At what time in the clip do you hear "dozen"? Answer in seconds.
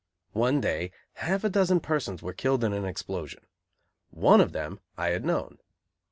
1.49-1.79